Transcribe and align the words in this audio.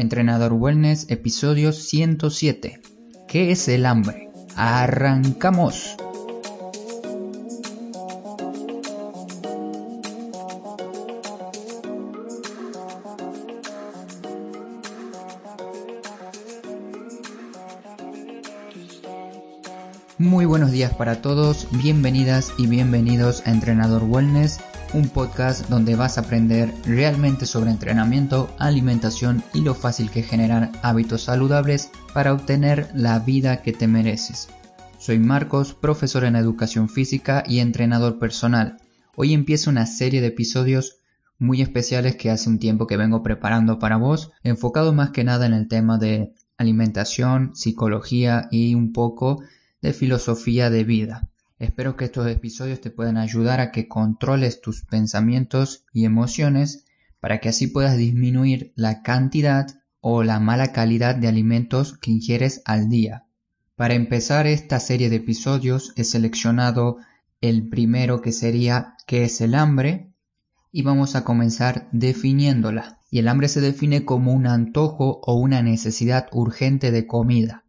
Entrenador 0.00 0.54
Wellness, 0.54 1.06
episodio 1.10 1.72
107. 1.72 2.80
¿Qué 3.28 3.50
es 3.50 3.68
el 3.68 3.84
hambre? 3.84 4.30
¡Arrancamos! 4.56 5.96
Muy 20.20 20.44
buenos 20.44 20.70
días 20.70 20.94
para 20.94 21.22
todos, 21.22 21.66
bienvenidas 21.70 22.52
y 22.58 22.66
bienvenidos 22.66 23.42
a 23.46 23.52
Entrenador 23.52 24.04
Wellness, 24.04 24.60
un 24.92 25.08
podcast 25.08 25.68
donde 25.68 25.94
vas 25.94 26.18
a 26.18 26.22
aprender 26.22 26.72
realmente 26.84 27.46
sobre 27.46 27.70
entrenamiento, 27.70 28.54
alimentación 28.58 29.42
y 29.54 29.60
lo 29.60 29.74
fácil 29.74 30.10
que 30.10 30.22
generar 30.22 30.72
hábitos 30.82 31.22
saludables 31.22 31.90
para 32.12 32.32
obtener 32.32 32.88
la 32.94 33.18
vida 33.20 33.62
que 33.62 33.72
te 33.72 33.86
mereces. 33.86 34.48
Soy 34.98 35.18
Marcos, 35.18 35.74
profesor 35.74 36.24
en 36.24 36.36
educación 36.36 36.88
física 36.88 37.44
y 37.46 37.60
entrenador 37.60 38.18
personal. 38.18 38.78
Hoy 39.16 39.32
empiezo 39.32 39.70
una 39.70 39.86
serie 39.86 40.20
de 40.20 40.28
episodios 40.28 40.98
muy 41.38 41.62
especiales 41.62 42.16
que 42.16 42.30
hace 42.30 42.50
un 42.50 42.58
tiempo 42.58 42.86
que 42.86 42.96
vengo 42.96 43.22
preparando 43.22 43.78
para 43.78 43.96
vos, 43.96 44.30
enfocado 44.42 44.92
más 44.92 45.10
que 45.10 45.24
nada 45.24 45.46
en 45.46 45.54
el 45.54 45.68
tema 45.68 45.98
de 45.98 46.34
alimentación, 46.58 47.52
psicología 47.54 48.48
y 48.50 48.74
un 48.74 48.92
poco 48.92 49.42
de 49.80 49.92
filosofía 49.94 50.68
de 50.68 50.84
vida. 50.84 51.29
Espero 51.60 51.94
que 51.94 52.06
estos 52.06 52.26
episodios 52.26 52.80
te 52.80 52.90
puedan 52.90 53.18
ayudar 53.18 53.60
a 53.60 53.70
que 53.70 53.86
controles 53.86 54.62
tus 54.62 54.86
pensamientos 54.86 55.84
y 55.92 56.06
emociones 56.06 56.86
para 57.20 57.38
que 57.38 57.50
así 57.50 57.66
puedas 57.66 57.98
disminuir 57.98 58.72
la 58.76 59.02
cantidad 59.02 59.66
o 60.00 60.22
la 60.22 60.40
mala 60.40 60.72
calidad 60.72 61.14
de 61.14 61.28
alimentos 61.28 61.98
que 61.98 62.12
ingieres 62.12 62.62
al 62.64 62.88
día. 62.88 63.26
Para 63.76 63.92
empezar 63.92 64.46
esta 64.46 64.80
serie 64.80 65.10
de 65.10 65.16
episodios 65.16 65.92
he 65.96 66.04
seleccionado 66.04 66.96
el 67.42 67.68
primero 67.68 68.22
que 68.22 68.32
sería 68.32 68.94
¿qué 69.06 69.24
es 69.24 69.42
el 69.42 69.54
hambre? 69.54 70.14
y 70.72 70.80
vamos 70.80 71.14
a 71.14 71.24
comenzar 71.24 71.90
definiéndola. 71.92 73.00
Y 73.10 73.18
el 73.18 73.28
hambre 73.28 73.48
se 73.48 73.60
define 73.60 74.06
como 74.06 74.32
un 74.32 74.46
antojo 74.46 75.20
o 75.22 75.34
una 75.34 75.60
necesidad 75.62 76.28
urgente 76.32 76.90
de 76.90 77.06
comida. 77.06 77.64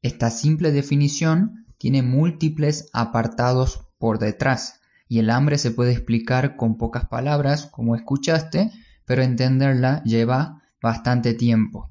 Esta 0.00 0.30
simple 0.30 0.70
definición 0.70 1.61
tiene 1.82 2.02
múltiples 2.02 2.88
apartados 2.92 3.88
por 3.98 4.20
detrás 4.20 4.78
y 5.08 5.18
el 5.18 5.30
hambre 5.30 5.58
se 5.58 5.72
puede 5.72 5.90
explicar 5.90 6.54
con 6.54 6.78
pocas 6.78 7.08
palabras, 7.08 7.66
como 7.66 7.96
escuchaste, 7.96 8.70
pero 9.04 9.22
entenderla 9.22 10.00
lleva 10.04 10.62
bastante 10.80 11.34
tiempo. 11.34 11.90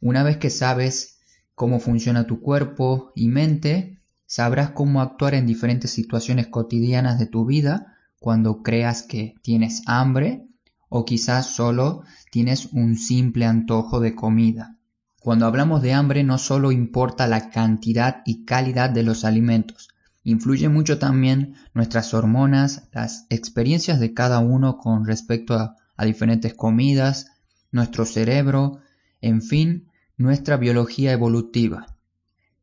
Una 0.00 0.22
vez 0.22 0.38
que 0.38 0.48
sabes 0.48 1.18
cómo 1.54 1.78
funciona 1.78 2.26
tu 2.26 2.40
cuerpo 2.40 3.12
y 3.14 3.28
mente, 3.28 4.00
sabrás 4.24 4.70
cómo 4.70 5.02
actuar 5.02 5.34
en 5.34 5.44
diferentes 5.44 5.90
situaciones 5.90 6.46
cotidianas 6.46 7.18
de 7.18 7.26
tu 7.26 7.44
vida 7.44 7.98
cuando 8.20 8.62
creas 8.62 9.02
que 9.02 9.34
tienes 9.42 9.82
hambre 9.84 10.46
o 10.88 11.04
quizás 11.04 11.54
solo 11.54 12.00
tienes 12.30 12.72
un 12.72 12.96
simple 12.96 13.44
antojo 13.44 14.00
de 14.00 14.14
comida. 14.14 14.77
Cuando 15.20 15.46
hablamos 15.46 15.82
de 15.82 15.92
hambre 15.92 16.22
no 16.22 16.38
solo 16.38 16.70
importa 16.70 17.26
la 17.26 17.50
cantidad 17.50 18.22
y 18.24 18.44
calidad 18.44 18.90
de 18.90 19.02
los 19.02 19.24
alimentos, 19.24 19.88
influye 20.22 20.68
mucho 20.68 20.98
también 20.98 21.54
nuestras 21.74 22.14
hormonas, 22.14 22.88
las 22.92 23.26
experiencias 23.28 23.98
de 23.98 24.14
cada 24.14 24.38
uno 24.38 24.78
con 24.78 25.04
respecto 25.06 25.54
a, 25.54 25.76
a 25.96 26.04
diferentes 26.04 26.54
comidas, 26.54 27.32
nuestro 27.72 28.04
cerebro, 28.04 28.78
en 29.20 29.42
fin, 29.42 29.88
nuestra 30.16 30.56
biología 30.56 31.12
evolutiva. 31.12 31.96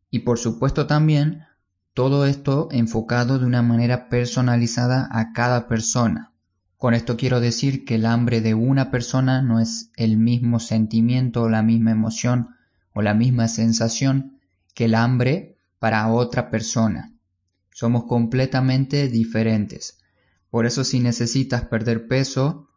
Y 0.09 0.19
por 0.19 0.39
supuesto 0.39 0.87
también 0.87 1.43
todo 1.93 2.25
esto 2.25 2.69
enfocado 2.71 3.39
de 3.39 3.45
una 3.45 3.61
manera 3.61 4.09
personalizada 4.09 5.09
a 5.11 5.33
cada 5.33 5.67
persona. 5.67 6.31
Con 6.77 6.93
esto 6.93 7.15
quiero 7.15 7.39
decir 7.39 7.85
que 7.85 7.95
el 7.95 8.05
hambre 8.05 8.41
de 8.41 8.53
una 8.53 8.91
persona 8.91 9.41
no 9.41 9.59
es 9.59 9.91
el 9.95 10.17
mismo 10.17 10.59
sentimiento 10.59 11.43
o 11.43 11.49
la 11.49 11.63
misma 11.63 11.91
emoción 11.91 12.55
o 12.93 13.01
la 13.01 13.13
misma 13.13 13.47
sensación 13.47 14.39
que 14.73 14.85
el 14.85 14.95
hambre 14.95 15.57
para 15.79 16.07
otra 16.09 16.49
persona. 16.49 17.13
Somos 17.71 18.05
completamente 18.05 19.07
diferentes. 19.07 19.99
Por 20.49 20.65
eso 20.65 20.83
si 20.83 20.99
necesitas 20.99 21.63
perder 21.65 22.07
peso, 22.07 22.69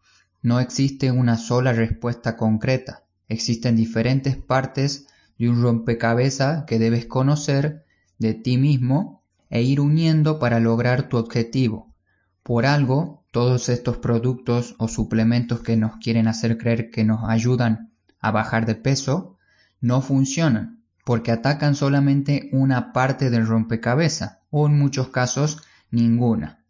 no 0.43 0.61
existe 0.61 1.11
una 1.11 1.37
sola 1.37 1.73
respuesta 1.73 2.37
concreta. 2.37 3.05
Existen 3.29 3.77
diferentes 3.77 4.37
partes 4.37 5.07
de 5.39 5.49
un 5.49 5.63
rompecabezas 5.63 6.65
que 6.65 6.79
debes 6.79 7.07
conocer 7.07 7.85
de 8.19 8.35
ti 8.35 8.59
mismo 8.59 9.23
e 9.51 9.63
ir 9.63 9.81
uniendo 9.81 10.39
para 10.39 10.61
lograr 10.61 11.09
tu 11.09 11.17
objetivo. 11.17 11.95
Por 12.43 12.67
algo, 12.67 13.18
todos 13.31 13.69
estos 13.69 13.99
productos 13.99 14.75
o 14.79 14.89
suplementos 14.89 15.61
que 15.61 15.77
nos 15.77 15.97
quieren 15.97 16.29
hacer 16.29 16.59
creer 16.59 16.91
que 16.91 17.05
nos 17.05 17.29
ayudan 17.29 17.93
a 18.21 18.31
bajar 18.31 18.67
de 18.67 18.75
peso 18.75 19.37
no 19.81 20.01
funcionan 20.01 20.83
porque 21.05 21.33
atacan 21.33 21.75
solamente 21.75 22.51
una 22.53 22.93
parte 22.93 23.31
del 23.31 23.47
rompecabezas 23.47 24.39
o 24.51 24.67
en 24.67 24.79
muchos 24.79 25.09
casos 25.09 25.63
ninguna. 25.91 26.65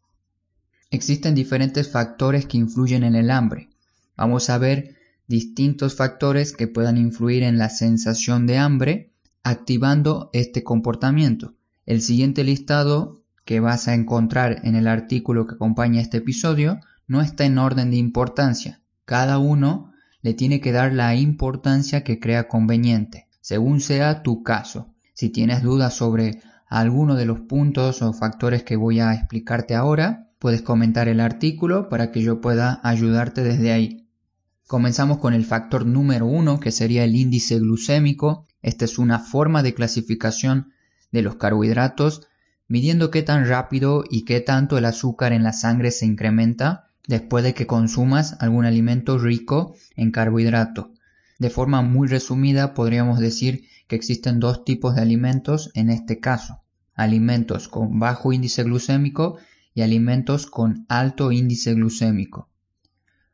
Existen 0.91 1.35
diferentes 1.35 1.91
factores 1.91 2.47
que 2.47 2.57
influyen 2.57 3.03
en 3.03 3.15
el 3.15 3.31
hambre. 3.31 3.69
Vamos 4.17 4.49
a 4.49 4.59
ver 4.59 4.97
distintos 5.27 5.97
factores 5.97 6.53
que 6.53 6.69
puedan 6.69 6.97
influir 6.97 7.43
en 7.43 7.59
la 7.59 7.69
sensación 7.69 8.47
de 8.47 8.59
hambre 8.59 9.13
activando 9.43 10.31
este 10.33 10.63
comportamiento. 10.65 11.55
El 11.85 12.01
siguiente 12.01 12.45
listado 12.45 13.23
que 13.49 13.61
vas 13.61 13.89
a 13.89 13.95
encontrar 13.95 14.61
en 14.65 14.75
el 14.75 14.87
artículo 14.87 15.47
que 15.47 15.55
acompaña 15.55 16.03
este 16.03 16.19
episodio 16.19 16.81
no 17.07 17.23
está 17.23 17.47
en 17.47 17.57
orden 17.57 17.91
de 17.91 17.97
importancia. 17.97 18.83
Cada 19.07 19.39
uno 19.39 19.91
le 20.21 20.35
tiene 20.35 20.61
que 20.61 20.71
dar 20.71 20.93
la 20.93 21.15
importancia 21.15 22.05
que 22.05 22.21
crea 22.21 22.47
conveniente, 22.47 23.27
según 23.41 23.81
sea 23.81 24.23
tu 24.23 24.43
caso. 24.43 24.93
Si 25.15 25.31
tienes 25.31 25.63
dudas 25.63 25.95
sobre 25.95 26.43
alguno 26.69 27.15
de 27.15 27.25
los 27.25 27.41
puntos 27.41 28.03
o 28.03 28.13
factores 28.13 28.65
que 28.65 28.77
voy 28.77 29.01
a 29.01 29.15
explicarte 29.15 29.75
ahora, 29.75 30.29
puedes 30.39 30.61
comentar 30.61 31.09
el 31.09 31.19
artículo 31.19 31.89
para 31.89 32.13
que 32.13 32.21
yo 32.21 32.43
pueda 32.43 32.81
ayudarte 32.83 33.43
desde 33.43 33.73
ahí. 33.73 34.09
Comenzamos 34.67 35.21
con 35.21 35.33
el 35.33 35.47
factor 35.47 35.87
número 35.87 36.27
uno, 36.27 36.61
que 36.61 36.71
sería 36.71 37.03
el 37.05 37.17
índice 37.17 37.59
glucémico. 37.59 38.47
Esta 38.61 38.85
es 38.85 38.99
una 38.99 39.19
forma 39.19 39.63
de 39.63 39.73
clasificación 39.73 40.75
de 41.13 41.23
los 41.23 41.37
carbohidratos 41.37 42.29
midiendo 42.69 43.11
qué 43.11 43.23
tan 43.23 43.49
rápido 43.49 44.05
y 44.09 44.25
qué 44.25 44.41
tanto 44.41 44.79
el 44.79 44.85
azúcar 44.85 45.33
en 45.33 45.43
la 45.43 45.53
sangre 45.53 45.91
se 45.91 46.07
incrementa 46.07 46.91
después 47.07 47.43
de 47.43 47.55
que 47.55 47.67
consumas 47.67 48.37
algún 48.41 48.67
alimento 48.67 49.19
rico 49.19 49.75
en 49.97 50.13
carbohidrato. 50.13 50.93
De 51.39 51.51
forma 51.51 51.83
muy 51.83 52.07
resumida 52.09 52.75
podríamos 52.75 53.19
decir 53.19 53.65
que 53.87 53.97
existen 53.97 54.39
dos 54.39 54.65
tipos 54.65 54.95
de 54.95 55.01
alimentos 55.01 55.71
en 55.75 55.89
este 55.89 56.21
caso, 56.21 56.61
alimentos 56.95 57.69
con 57.69 57.99
bajo 57.99 58.33
índice 58.33 58.63
glucémico 58.65 59.39
y 59.75 59.83
alimentos 59.83 60.47
con 60.47 60.85
alto 60.89 61.33
índice 61.33 61.73
glucémico. 61.73 62.51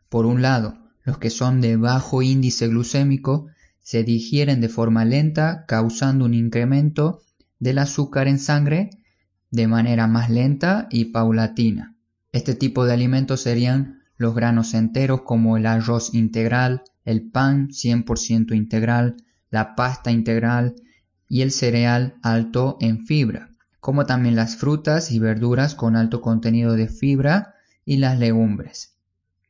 Por 0.08 0.26
un 0.26 0.42
lado, 0.42 0.78
los 1.02 1.18
que 1.18 1.30
son 1.30 1.60
de 1.60 1.76
bajo 1.76 2.22
índice 2.22 2.68
glucémico 2.68 3.48
se 3.80 4.04
digieren 4.04 4.60
de 4.60 4.68
forma 4.68 5.04
lenta 5.04 5.64
causando 5.66 6.24
un 6.24 6.34
incremento 6.34 7.22
del 7.58 7.78
azúcar 7.78 8.28
en 8.28 8.38
sangre 8.38 8.90
de 9.54 9.68
manera 9.68 10.08
más 10.08 10.30
lenta 10.30 10.88
y 10.90 11.06
paulatina. 11.06 11.94
Este 12.32 12.56
tipo 12.56 12.84
de 12.84 12.92
alimentos 12.92 13.42
serían 13.42 14.02
los 14.16 14.34
granos 14.34 14.74
enteros 14.74 15.22
como 15.22 15.56
el 15.56 15.66
arroz 15.66 16.12
integral, 16.12 16.82
el 17.04 17.30
pan 17.30 17.68
100% 17.68 18.52
integral, 18.56 19.16
la 19.50 19.76
pasta 19.76 20.10
integral 20.10 20.74
y 21.28 21.42
el 21.42 21.52
cereal 21.52 22.16
alto 22.22 22.78
en 22.80 23.06
fibra, 23.06 23.50
como 23.78 24.06
también 24.06 24.34
las 24.34 24.56
frutas 24.56 25.12
y 25.12 25.20
verduras 25.20 25.76
con 25.76 25.94
alto 25.94 26.20
contenido 26.20 26.72
de 26.72 26.88
fibra 26.88 27.54
y 27.84 27.98
las 27.98 28.18
legumbres. 28.18 28.96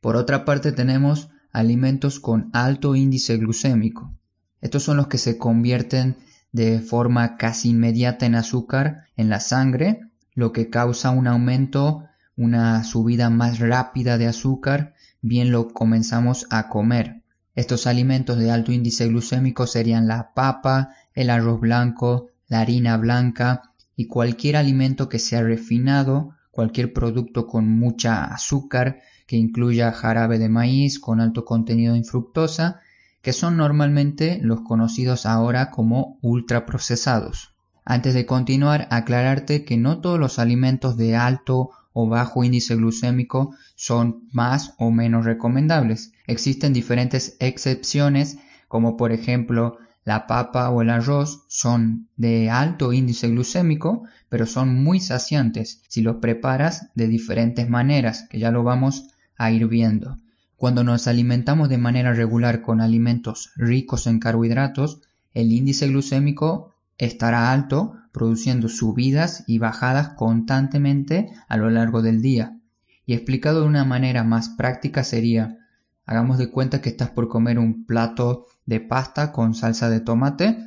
Por 0.01 0.17
otra 0.17 0.45
parte 0.45 0.71
tenemos 0.71 1.29
alimentos 1.51 2.19
con 2.19 2.51
alto 2.53 2.95
índice 2.95 3.37
glucémico. 3.37 4.13
Estos 4.61 4.83
son 4.83 4.97
los 4.97 5.07
que 5.07 5.17
se 5.17 5.39
convierten 5.39 6.17
de 6.55 6.79
forma 6.79 7.35
casi 7.35 7.71
inmediata 7.71 8.25
en 8.25 8.33
azúcar 8.33 9.07
en 9.17 9.27
la 9.27 9.41
sangre, 9.41 10.07
lo 10.35 10.53
que 10.53 10.69
causa 10.69 11.09
un 11.09 11.27
aumento, 11.27 12.05
una 12.37 12.85
subida 12.85 13.29
más 13.29 13.59
rápida 13.59 14.17
de 14.17 14.27
azúcar, 14.27 14.93
bien 15.21 15.51
lo 15.51 15.73
comenzamos 15.73 16.47
a 16.51 16.69
comer. 16.69 17.23
Estos 17.55 17.87
alimentos 17.87 18.37
de 18.37 18.51
alto 18.51 18.71
índice 18.71 19.05
glucémico 19.09 19.67
serían 19.67 20.07
la 20.07 20.31
papa, 20.33 20.91
el 21.13 21.29
arroz 21.29 21.59
blanco, 21.59 22.29
la 22.47 22.61
harina 22.61 22.95
blanca 22.95 23.73
y 23.97 24.07
cualquier 24.07 24.55
alimento 24.55 25.09
que 25.09 25.19
sea 25.19 25.43
refinado, 25.43 26.35
cualquier 26.51 26.93
producto 26.93 27.47
con 27.47 27.67
mucha 27.67 28.23
azúcar, 28.23 29.01
que 29.27 29.35
incluya 29.35 29.91
jarabe 29.91 30.39
de 30.39 30.47
maíz 30.47 31.01
con 31.01 31.19
alto 31.19 31.43
contenido 31.43 31.95
en 31.95 32.05
fructosa, 32.05 32.79
que 33.25 33.33
son 33.33 33.57
normalmente 33.57 34.37
los 34.43 34.61
conocidos 34.61 35.25
ahora 35.25 35.71
como 35.71 36.19
ultraprocesados. 36.21 37.55
Antes 37.83 38.13
de 38.13 38.27
continuar, 38.27 38.87
aclararte 38.91 39.65
que 39.65 39.77
no 39.77 39.99
todos 39.99 40.19
los 40.19 40.37
alimentos 40.37 40.95
de 40.95 41.15
alto 41.15 41.71
o 41.91 42.07
bajo 42.07 42.43
índice 42.43 42.75
glucémico 42.75 43.55
son 43.73 44.27
más 44.31 44.75
o 44.77 44.91
menos 44.91 45.25
recomendables. 45.25 46.11
Existen 46.27 46.71
diferentes 46.71 47.35
excepciones, 47.39 48.37
como 48.67 48.95
por 48.95 49.11
ejemplo 49.11 49.79
la 50.03 50.27
papa 50.27 50.69
o 50.69 50.83
el 50.83 50.91
arroz 50.91 51.45
son 51.47 52.07
de 52.17 52.51
alto 52.51 52.93
índice 52.93 53.27
glucémico, 53.29 54.03
pero 54.29 54.45
son 54.45 54.83
muy 54.83 54.99
saciantes 54.99 55.81
si 55.87 56.03
los 56.03 56.17
preparas 56.17 56.91
de 56.93 57.07
diferentes 57.07 57.67
maneras, 57.67 58.27
que 58.29 58.37
ya 58.37 58.51
lo 58.51 58.61
vamos 58.61 59.07
a 59.35 59.49
ir 59.49 59.65
viendo. 59.67 60.15
Cuando 60.57 60.83
nos 60.83 61.07
alimentamos 61.07 61.69
de 61.69 61.77
manera 61.77 62.13
regular 62.13 62.61
con 62.61 62.79
alimentos 62.79 63.51
ricos 63.55 64.07
en 64.07 64.19
carbohidratos, 64.19 65.01
el 65.33 65.51
índice 65.51 65.87
glucémico 65.87 66.73
estará 66.97 67.51
alto, 67.51 67.95
produciendo 68.13 68.69
subidas 68.69 69.43
y 69.47 69.57
bajadas 69.57 70.09
constantemente 70.09 71.29
a 71.49 71.57
lo 71.57 71.69
largo 71.69 72.01
del 72.01 72.21
día. 72.21 72.57
Y 73.05 73.13
explicado 73.13 73.61
de 73.61 73.67
una 73.67 73.83
manera 73.83 74.23
más 74.23 74.49
práctica 74.49 75.03
sería, 75.03 75.57
hagamos 76.05 76.37
de 76.37 76.49
cuenta 76.49 76.81
que 76.81 76.89
estás 76.89 77.09
por 77.09 77.27
comer 77.27 77.59
un 77.59 77.85
plato 77.85 78.45
de 78.65 78.79
pasta 78.79 79.33
con 79.33 79.53
salsa 79.53 79.89
de 79.89 79.99
tomate 79.99 80.57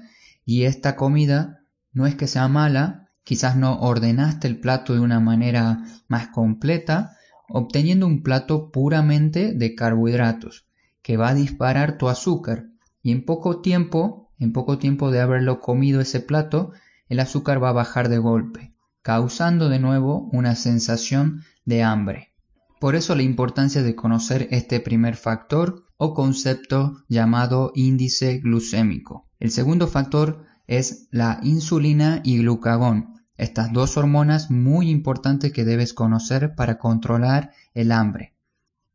y 0.45 0.65
esta 0.65 0.97
comida 0.97 1.61
no 1.93 2.07
es 2.07 2.15
que 2.15 2.27
sea 2.27 2.49
mala, 2.49 3.09
quizás 3.25 3.57
no 3.57 3.81
ordenaste 3.81 4.47
el 4.47 4.61
plato 4.61 4.95
de 4.95 5.01
una 5.01 5.21
manera 5.21 5.83
más 6.09 6.29
completa, 6.29 7.18
obteniendo 7.49 8.07
un 8.07 8.23
plato 8.23 8.71
puramente 8.71 9.53
de 9.55 9.75
carbohidratos 9.75 10.67
que 11.03 11.17
va 11.17 11.31
a 11.31 11.35
disparar 11.35 11.99
tu 11.99 12.09
azúcar 12.09 12.67
y 13.03 13.13
en 13.13 13.25
poco 13.25 13.61
tiempo, 13.61 14.31
en 14.39 14.53
poco 14.53 14.79
tiempo 14.79 15.11
de 15.11 15.21
haberlo 15.21 15.61
comido 15.61 16.01
ese 16.01 16.21
plato, 16.21 16.73
el 17.09 17.21
azúcar 17.21 17.63
va 17.63 17.71
a 17.71 17.73
bajar 17.73 18.09
de 18.09 18.19
golpe, 18.19 18.75
causando 19.03 19.69
de 19.69 19.79
nuevo 19.79 20.29
una 20.33 20.55
sensación 20.55 21.43
de 21.65 21.83
hambre. 21.83 22.35
Por 22.81 22.95
eso 22.95 23.15
la 23.15 23.23
importancia 23.23 23.83
de 23.83 23.97
conocer 23.97 24.49
este 24.51 24.81
primer 24.81 25.17
factor 25.17 25.87
o 25.97 26.15
concepto 26.15 27.05
llamado 27.09 27.73
índice 27.75 28.39
glucémico. 28.39 29.29
El 29.41 29.51
segundo 29.51 29.89
factor 29.89 30.45
es 30.67 31.09
la 31.11 31.41
insulina 31.43 32.21
y 32.23 32.39
glucagón, 32.39 33.18
estas 33.39 33.73
dos 33.73 33.97
hormonas 33.97 34.51
muy 34.51 34.91
importantes 34.91 35.53
que 35.53 35.65
debes 35.65 35.95
conocer 35.95 36.55
para 36.55 36.79
controlar 36.79 37.53
el 37.73 37.93
hambre. 37.93 38.35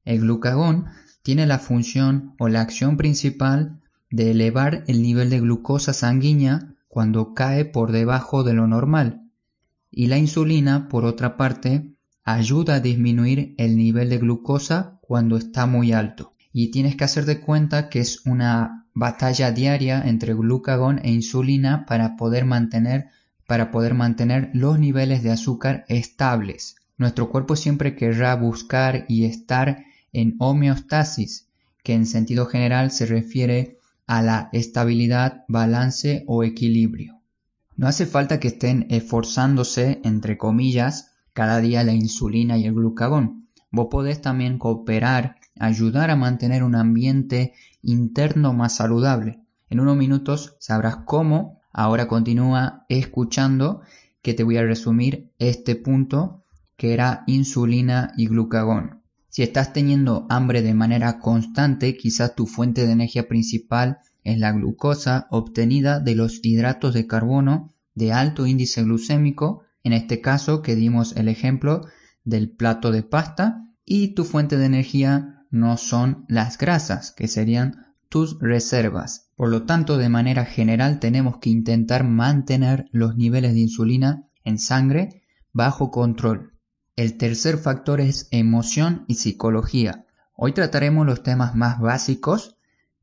El 0.05 0.19
glucagón 0.19 0.85
tiene 1.23 1.47
la 1.47 1.59
función 1.59 2.35
o 2.37 2.49
la 2.49 2.61
acción 2.61 2.97
principal 2.97 3.79
de 4.11 4.31
elevar 4.31 4.83
el 4.87 5.01
nivel 5.01 5.29
de 5.29 5.39
glucosa 5.39 5.93
sanguínea 5.93 6.75
cuando 6.87 7.33
cae 7.33 7.65
por 7.65 7.91
debajo 7.91 8.43
de 8.43 8.53
lo 8.53 8.67
normal. 8.67 9.29
Y 9.89 10.07
la 10.07 10.17
insulina, 10.17 10.89
por 10.89 11.05
otra 11.05 11.37
parte, 11.37 11.95
ayuda 12.23 12.75
a 12.75 12.79
disminuir 12.79 13.55
el 13.57 13.77
nivel 13.77 14.09
de 14.09 14.17
glucosa 14.17 14.99
cuando 15.01 15.37
está 15.37 15.65
muy 15.65 15.93
alto 15.93 16.33
y 16.53 16.69
tienes 16.69 16.95
que 16.95 17.03
hacer 17.03 17.25
de 17.25 17.41
cuenta 17.41 17.89
que 17.89 17.99
es 17.99 18.25
una 18.25 18.85
batalla 18.93 19.51
diaria 19.51 20.03
entre 20.05 20.35
glucagón 20.35 20.99
e 21.03 21.11
insulina 21.11 21.85
para 21.87 22.15
poder 22.15 22.45
mantener 22.45 23.07
para 23.53 23.69
poder 23.69 23.93
mantener 23.93 24.49
los 24.55 24.79
niveles 24.79 25.21
de 25.21 25.29
azúcar 25.29 25.85
estables. 25.87 26.75
Nuestro 26.97 27.29
cuerpo 27.29 27.55
siempre 27.55 27.95
querrá 27.95 28.33
buscar 28.35 29.05
y 29.07 29.25
estar 29.25 29.85
en 30.11 30.37
homeostasis, 30.39 31.49
que 31.83 31.93
en 31.93 32.07
sentido 32.07 32.47
general 32.47 32.89
se 32.89 33.05
refiere 33.05 33.77
a 34.07 34.23
la 34.23 34.49
estabilidad, 34.53 35.43
balance 35.47 36.23
o 36.25 36.43
equilibrio. 36.43 37.21
No 37.75 37.85
hace 37.85 38.07
falta 38.07 38.39
que 38.39 38.47
estén 38.47 38.87
esforzándose, 38.89 40.01
entre 40.03 40.35
comillas, 40.35 41.11
cada 41.33 41.59
día 41.59 41.83
la 41.83 41.93
insulina 41.93 42.57
y 42.57 42.65
el 42.65 42.73
glucagón. 42.73 43.49
Vos 43.69 43.89
podés 43.91 44.19
también 44.19 44.57
cooperar 44.57 45.35
ayudar 45.59 46.09
a 46.09 46.15
mantener 46.15 46.63
un 46.63 46.73
ambiente 46.73 47.53
interno 47.83 48.51
más 48.53 48.77
saludable. 48.77 49.41
En 49.69 49.79
unos 49.79 49.95
minutos 49.95 50.55
sabrás 50.57 50.95
cómo. 51.05 51.61
Ahora 51.73 52.07
continúa 52.07 52.85
escuchando 52.87 53.81
que 54.21 54.33
te 54.33 54.43
voy 54.43 54.57
a 54.57 54.63
resumir 54.63 55.31
este 55.39 55.75
punto 55.75 56.43
que 56.77 56.93
era 56.93 57.23
insulina 57.27 58.13
y 58.15 58.27
glucagón. 58.27 59.01
Si 59.29 59.41
estás 59.41 59.73
teniendo 59.73 60.27
hambre 60.29 60.61
de 60.61 60.75
manera 60.75 61.19
constante, 61.19 61.97
quizás 61.97 62.35
tu 62.35 62.45
fuente 62.45 62.85
de 62.85 62.93
energía 62.93 63.27
principal 63.27 63.97
es 64.23 64.37
la 64.37 64.51
glucosa 64.51 65.27
obtenida 65.31 65.99
de 65.99 66.15
los 66.15 66.39
hidratos 66.43 66.93
de 66.93 67.07
carbono 67.07 67.73
de 67.95 68.13
alto 68.13 68.45
índice 68.45 68.83
glucémico, 68.83 69.63
en 69.83 69.93
este 69.93 70.21
caso 70.21 70.61
que 70.61 70.75
dimos 70.75 71.15
el 71.15 71.27
ejemplo 71.27 71.85
del 72.23 72.49
plato 72.49 72.91
de 72.91 73.03
pasta, 73.03 73.67
y 73.85 74.09
tu 74.09 74.23
fuente 74.23 74.57
de 74.57 74.65
energía 74.65 75.45
no 75.51 75.77
son 75.77 76.25
las 76.27 76.57
grasas, 76.57 77.11
que 77.11 77.27
serían 77.27 77.92
tus 78.13 78.37
reservas. 78.39 79.31
Por 79.35 79.49
lo 79.49 79.63
tanto, 79.63 79.97
de 79.97 80.07
manera 80.07 80.45
general 80.45 80.99
tenemos 80.99 81.39
que 81.39 81.49
intentar 81.49 82.03
mantener 82.03 82.87
los 82.91 83.15
niveles 83.15 83.55
de 83.55 83.61
insulina 83.61 84.27
en 84.43 84.59
sangre 84.59 85.23
bajo 85.51 85.89
control. 85.89 86.53
El 86.95 87.17
tercer 87.17 87.57
factor 87.57 87.99
es 87.99 88.27
emoción 88.29 89.03
y 89.07 89.15
psicología. 89.15 90.05
Hoy 90.35 90.51
trataremos 90.51 91.07
los 91.07 91.23
temas 91.23 91.55
más 91.55 91.79
básicos 91.79 92.55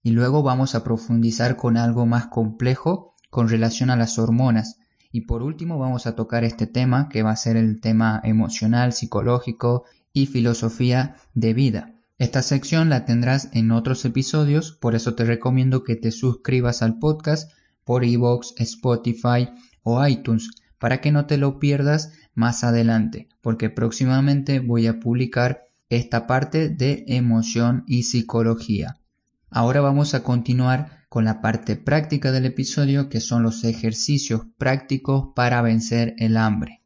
y 0.05 0.13
luego 0.13 0.45
vamos 0.45 0.77
a 0.77 0.85
profundizar 0.85 1.57
con 1.57 1.77
algo 1.77 2.07
más 2.07 2.29
complejo 2.29 3.17
con 3.31 3.49
relación 3.49 3.91
a 3.91 3.97
las 3.97 4.17
hormonas. 4.17 4.79
Y 5.11 5.23
por 5.23 5.43
último 5.43 5.77
vamos 5.77 6.07
a 6.07 6.15
tocar 6.15 6.45
este 6.45 6.69
tema 6.69 7.09
que 7.09 7.25
va 7.25 7.33
a 7.33 7.37
ser 7.37 7.57
el 7.57 7.81
tema 7.81 8.21
emocional, 8.23 8.93
psicológico 8.93 9.87
y 10.13 10.27
filosofía 10.27 11.17
de 11.35 11.53
vida. 11.53 12.00
Esta 12.21 12.43
sección 12.43 12.91
la 12.91 13.07
tendrás 13.07 13.49
en 13.55 13.73
otros 13.73 14.05
episodios, 14.05 14.73
por 14.73 14.95
eso 14.95 15.15
te 15.15 15.25
recomiendo 15.25 15.85
que 15.85 15.97
te 15.97 16.11
suscribas 16.11 16.83
al 16.83 16.99
podcast 16.99 17.51
por 17.83 18.05
iVoox, 18.05 18.53
Spotify 18.59 19.49
o 19.83 20.07
iTunes 20.07 20.51
para 20.79 21.01
que 21.01 21.13
no 21.13 21.25
te 21.25 21.39
lo 21.39 21.59
pierdas 21.59 22.13
más 22.35 22.63
adelante, 22.63 23.31
porque 23.41 23.71
próximamente 23.71 24.61
voy 24.61 24.87
a 24.87 25.01
publicar 25.01 25.69
esta 25.89 26.27
parte 26.27 26.69
de 26.69 27.05
emoción 27.09 27.85
y 27.87 28.03
psicología. 28.03 28.99
Ahora 29.49 29.81
vamos 29.81 30.13
a 30.13 30.23
continuar 30.23 31.07
con 31.09 31.25
la 31.25 31.41
parte 31.41 31.77
práctica 31.77 32.33
del 32.33 32.45
episodio 32.45 33.09
que 33.09 33.21
son 33.21 33.43
los 33.43 33.65
ejercicios 33.65 34.43
prácticos 34.59 35.31
para 35.35 35.63
vencer 35.63 36.17
el 36.19 36.37
hambre. 36.37 36.83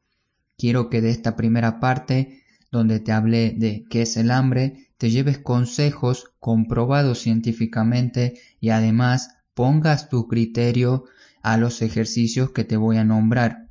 Quiero 0.56 0.88
que 0.88 1.00
de 1.00 1.10
esta 1.10 1.34
primera 1.34 1.80
parte, 1.80 2.44
donde 2.70 3.00
te 3.00 3.10
hablé 3.10 3.50
de 3.50 3.84
qué 3.90 4.02
es 4.02 4.16
el 4.16 4.30
hambre, 4.30 4.84
te 5.04 5.10
lleves 5.10 5.36
consejos 5.36 6.32
comprobados 6.40 7.18
científicamente 7.18 8.40
y 8.58 8.70
además 8.70 9.36
pongas 9.52 10.08
tu 10.08 10.28
criterio 10.28 11.04
a 11.42 11.58
los 11.58 11.82
ejercicios 11.82 12.52
que 12.52 12.64
te 12.64 12.78
voy 12.78 12.96
a 12.96 13.04
nombrar. 13.04 13.68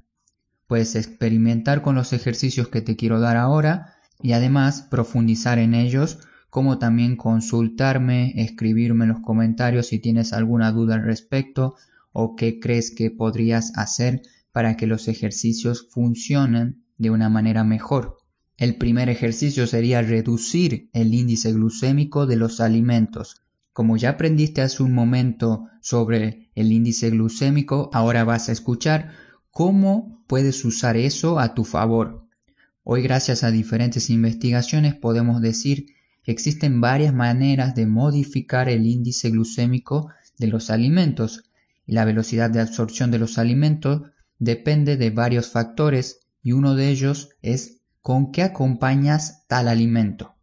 Puedes 0.68 0.94
experimentar 0.94 1.82
con 1.82 1.96
los 1.96 2.14
ejercicios 2.14 2.68
que 2.68 2.82
te 2.82 2.96
quiero 2.96 3.20
dar 3.20 3.38
ahora 3.38 3.96
y 4.22 4.34
además 4.34 4.84
profundizar 4.84 5.58
en 5.58 5.74
ellos, 5.74 6.20
como 6.52 6.78
también 6.78 7.16
consultarme, 7.16 8.34
escribirme 8.36 9.06
en 9.06 9.14
los 9.14 9.22
comentarios 9.22 9.88
si 9.88 9.98
tienes 9.98 10.34
alguna 10.34 10.72
duda 10.72 10.94
al 10.94 11.04
respecto 11.04 11.74
o 12.12 12.36
qué 12.36 12.60
crees 12.60 12.92
que 12.92 13.10
podrías 13.10 13.76
hacer 13.76 14.22
para 14.52 14.78
que 14.78 14.86
los 14.86 15.08
ejercicios 15.08 15.88
funcionen 15.90 16.84
de 17.00 17.10
una 17.10 17.30
manera 17.30 17.64
mejor. 17.64 18.23
El 18.58 18.76
primer 18.76 19.10
ejercicio 19.10 19.66
sería 19.66 20.02
reducir 20.02 20.90
el 20.94 21.14
índice 21.14 21.52
glucémico 21.52 22.28
de 22.28 22.36
los 22.36 22.60
alimentos. 22.60 23.42
Como 23.74 23.98
ya 23.98 24.12
aprendiste 24.12 24.62
hace 24.62 24.84
un 24.84 24.94
momento 24.94 25.68
sobre 25.82 26.52
el 26.54 26.72
índice 26.72 27.10
glucémico, 27.10 27.90
ahora 27.94 28.24
vas 28.24 28.50
a 28.50 28.52
escuchar 28.52 29.12
cómo 29.50 30.24
puedes 30.28 30.64
usar 30.66 30.98
eso 30.98 31.40
a 31.40 31.56
tu 31.56 31.64
favor. 31.64 32.28
Hoy 32.84 33.02
gracias 33.02 33.44
a 33.44 33.50
diferentes 33.50 34.10
investigaciones 34.10 34.94
podemos 34.94 35.42
decir 35.42 35.88
que 36.24 36.32
existen 36.32 36.80
varias 36.80 37.14
maneras 37.14 37.74
de 37.76 37.88
modificar 37.88 38.70
el 38.70 38.86
índice 38.86 39.32
glucémico 39.32 40.10
de 40.38 40.48
los 40.48 40.70
alimentos 40.70 41.44
y 41.88 41.94
la 41.94 42.06
velocidad 42.06 42.50
de 42.50 42.62
absorción 42.62 43.10
de 43.10 43.20
los 43.20 43.38
alimentos 43.38 44.04
depende 44.38 44.96
de 44.98 45.10
varios 45.10 45.50
factores 45.50 46.20
y 46.44 46.52
uno 46.52 46.76
de 46.76 46.90
ellos 46.90 47.30
es 47.42 47.82
¿Con 48.04 48.32
qué 48.32 48.44
acompañas 48.44 49.48
tal 49.48 49.68
alimento? 49.68 50.36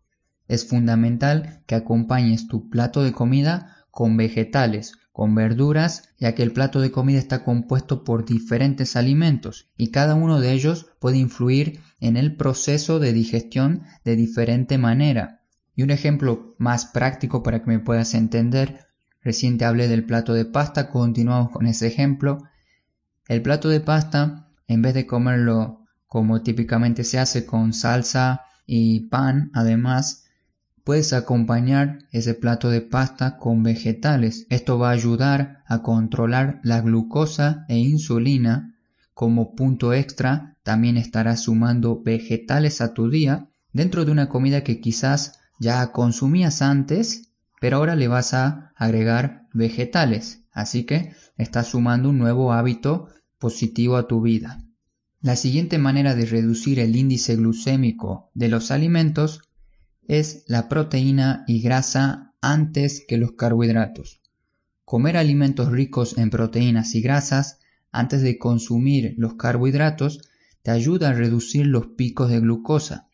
Es 0.48 0.66
fundamental 0.66 1.62
que 1.66 1.76
acompañes 1.76 2.48
tu 2.48 2.70
plato 2.70 3.04
de 3.04 3.12
comida 3.12 3.84
con 3.92 4.16
vegetales, 4.16 4.94
con 5.12 5.34
verduras, 5.34 6.08
ya 6.18 6.34
que 6.34 6.42
el 6.42 6.52
plato 6.52 6.80
de 6.80 6.90
comida 6.90 7.18
está 7.18 7.44
compuesto 7.44 8.02
por 8.02 8.24
diferentes 8.24 8.96
alimentos 8.96 9.68
y 9.76 9.92
cada 9.92 10.14
uno 10.14 10.40
de 10.40 10.52
ellos 10.52 10.90
puede 10.98 11.18
influir 11.18 11.80
en 12.00 12.16
el 12.16 12.34
proceso 12.34 12.98
de 12.98 13.12
digestión 13.12 13.82
de 14.04 14.16
diferente 14.16 14.78
manera. 14.78 15.42
Y 15.76 15.82
un 15.82 15.90
ejemplo 15.90 16.56
más 16.56 16.86
práctico 16.86 17.42
para 17.42 17.62
que 17.62 17.70
me 17.70 17.78
puedas 17.78 18.14
entender, 18.14 18.88
Recién 19.22 19.58
te 19.58 19.66
hablé 19.66 19.86
del 19.86 20.06
plato 20.06 20.32
de 20.32 20.46
pasta, 20.46 20.88
continuamos 20.88 21.50
con 21.50 21.66
ese 21.66 21.86
ejemplo. 21.86 22.38
El 23.28 23.42
plato 23.42 23.68
de 23.68 23.80
pasta, 23.80 24.48
en 24.66 24.80
vez 24.80 24.94
de 24.94 25.06
comerlo 25.06 25.79
como 26.10 26.42
típicamente 26.42 27.04
se 27.04 27.18
hace 27.18 27.46
con 27.46 27.72
salsa 27.72 28.42
y 28.66 29.08
pan, 29.08 29.50
además, 29.54 30.24
puedes 30.84 31.14
acompañar 31.14 32.00
ese 32.10 32.34
plato 32.34 32.68
de 32.68 32.82
pasta 32.82 33.38
con 33.38 33.62
vegetales. 33.62 34.44
Esto 34.50 34.78
va 34.78 34.90
a 34.90 34.94
ayudar 34.94 35.62
a 35.66 35.80
controlar 35.80 36.60
la 36.64 36.82
glucosa 36.82 37.64
e 37.68 37.78
insulina. 37.78 38.74
Como 39.14 39.54
punto 39.54 39.94
extra, 39.94 40.58
también 40.62 40.98
estarás 40.98 41.44
sumando 41.44 42.02
vegetales 42.02 42.82
a 42.82 42.92
tu 42.92 43.08
día 43.08 43.48
dentro 43.72 44.04
de 44.04 44.10
una 44.10 44.28
comida 44.28 44.64
que 44.64 44.80
quizás 44.80 45.38
ya 45.58 45.92
consumías 45.92 46.60
antes 46.60 47.30
pero 47.60 47.76
ahora 47.76 47.94
le 47.94 48.08
vas 48.08 48.34
a 48.34 48.72
agregar 48.74 49.46
vegetales, 49.52 50.42
así 50.50 50.84
que 50.84 51.12
estás 51.36 51.68
sumando 51.68 52.08
un 52.08 52.18
nuevo 52.18 52.52
hábito 52.52 53.08
positivo 53.38 53.96
a 53.96 54.08
tu 54.08 54.22
vida. 54.22 54.64
La 55.22 55.36
siguiente 55.36 55.76
manera 55.76 56.14
de 56.14 56.24
reducir 56.24 56.80
el 56.80 56.96
índice 56.96 57.36
glucémico 57.36 58.30
de 58.32 58.48
los 58.48 58.70
alimentos 58.70 59.42
es 60.08 60.44
la 60.46 60.66
proteína 60.66 61.44
y 61.46 61.60
grasa 61.60 62.32
antes 62.40 63.04
que 63.06 63.18
los 63.18 63.32
carbohidratos. 63.32 64.22
Comer 64.86 65.18
alimentos 65.18 65.70
ricos 65.70 66.16
en 66.16 66.30
proteínas 66.30 66.94
y 66.94 67.02
grasas 67.02 67.58
antes 67.92 68.22
de 68.22 68.38
consumir 68.38 69.14
los 69.18 69.34
carbohidratos 69.34 70.22
te 70.62 70.70
ayuda 70.70 71.10
a 71.10 71.12
reducir 71.12 71.66
los 71.66 71.88
picos 71.88 72.30
de 72.30 72.40
glucosa. 72.40 73.08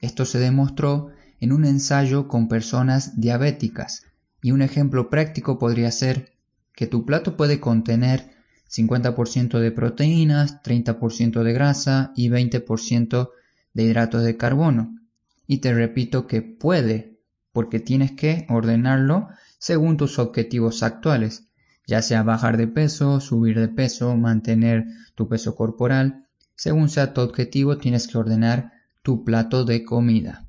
Esto 0.00 0.26
se 0.26 0.38
demostró 0.38 1.08
en 1.40 1.52
un 1.52 1.64
ensayo 1.64 2.28
con 2.28 2.48
personas 2.48 3.18
diabéticas 3.18 4.02
y 4.42 4.50
un 4.50 4.60
ejemplo 4.60 5.08
práctico 5.08 5.58
podría 5.58 5.90
ser 5.92 6.30
que 6.74 6.86
tu 6.86 7.06
plato 7.06 7.38
puede 7.38 7.58
contener 7.58 8.37
50% 8.68 9.58
de 9.58 9.72
proteínas, 9.72 10.62
30% 10.62 11.42
de 11.42 11.52
grasa 11.52 12.12
y 12.14 12.28
20% 12.28 13.30
de 13.74 13.82
hidratos 13.82 14.22
de 14.22 14.36
carbono. 14.36 14.98
Y 15.46 15.58
te 15.58 15.72
repito 15.72 16.26
que 16.26 16.42
puede, 16.42 17.18
porque 17.52 17.80
tienes 17.80 18.12
que 18.12 18.46
ordenarlo 18.48 19.28
según 19.58 19.96
tus 19.96 20.18
objetivos 20.18 20.82
actuales, 20.82 21.48
ya 21.86 22.02
sea 22.02 22.22
bajar 22.22 22.56
de 22.58 22.68
peso, 22.68 23.20
subir 23.20 23.58
de 23.58 23.68
peso, 23.68 24.14
mantener 24.16 24.86
tu 25.14 25.28
peso 25.28 25.56
corporal. 25.56 26.26
Según 26.54 26.90
sea 26.90 27.14
tu 27.14 27.22
objetivo, 27.22 27.78
tienes 27.78 28.06
que 28.06 28.18
ordenar 28.18 28.72
tu 29.02 29.24
plato 29.24 29.64
de 29.64 29.84
comida. 29.84 30.46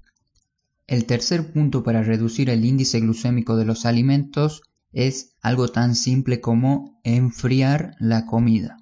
El 0.86 1.06
tercer 1.06 1.54
punto 1.54 1.84
para 1.84 2.04
reducir 2.04 2.50
el 2.50 2.66
índice 2.66 3.00
glucémico 3.00 3.56
de 3.56 3.64
los 3.64 3.86
alimentos 3.86 4.64
es 4.92 5.36
algo 5.42 5.68
tan 5.68 5.96
simple 5.96 6.42
como 6.42 7.00
enfriar 7.04 7.96
la 8.00 8.26
comida. 8.26 8.78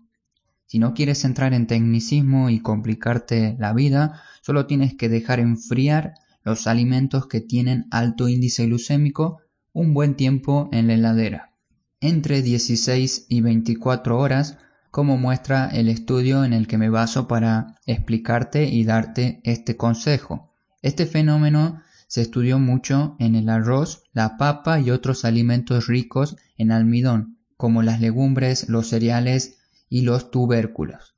Si 0.66 0.80
no 0.80 0.94
quieres 0.94 1.24
entrar 1.24 1.54
en 1.54 1.68
tecnicismo 1.68 2.50
y 2.50 2.60
complicarte 2.60 3.56
la 3.60 3.74
vida, 3.74 4.22
solo 4.42 4.66
tienes 4.66 4.96
que 4.96 5.10
dejar 5.10 5.40
enfriar 5.40 6.16
los 6.44 6.68
alimentos 6.68 7.28
que 7.28 7.42
tienen 7.42 7.88
alto 7.92 8.28
índice 8.28 8.66
glucémico 8.66 9.40
un 9.74 9.94
buen 9.94 10.16
tiempo 10.16 10.70
en 10.72 10.88
la 10.88 10.96
heladera, 10.96 11.54
entre 12.02 12.42
16 12.42 13.28
y 13.30 13.42
24 13.42 14.18
horas, 14.18 14.58
como 14.92 15.18
muestra 15.18 15.68
el 15.68 15.88
estudio 15.90 16.44
en 16.44 16.54
el 16.54 16.68
que 16.68 16.78
me 16.78 16.90
baso 16.90 17.28
para 17.28 17.76
explicarte 17.86 18.66
y 18.66 18.84
darte 18.84 19.40
este 19.44 19.78
consejo. 19.78 20.52
Este 20.82 21.06
fenómeno 21.06 21.82
se 22.08 22.22
estudió 22.22 22.58
mucho 22.58 23.16
en 23.20 23.36
el 23.36 23.50
arroz, 23.50 24.04
la 24.14 24.38
papa 24.38 24.80
y 24.80 24.92
otros 24.92 25.26
alimentos 25.26 25.88
ricos 25.88 26.38
en 26.58 26.72
almidón, 26.72 27.38
como 27.58 27.84
las 27.84 28.00
legumbres, 28.00 28.70
los 28.70 28.88
cereales 28.88 29.58
y 29.90 30.02
los 30.02 30.32
tubérculos. 30.32 31.16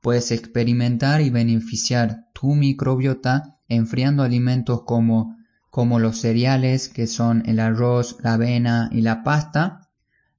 Puedes 0.00 0.30
experimentar 0.30 1.20
y 1.20 1.28
beneficiar 1.28 2.26
tu 2.32 2.54
microbiota 2.54 3.58
enfriando 3.68 4.22
alimentos 4.22 4.82
como, 4.84 5.36
como 5.68 5.98
los 5.98 6.18
cereales, 6.18 6.88
que 6.88 7.06
son 7.06 7.42
el 7.46 7.60
arroz, 7.60 8.16
la 8.20 8.34
avena 8.34 8.88
y 8.92 9.02
la 9.02 9.22
pasta. 9.22 9.88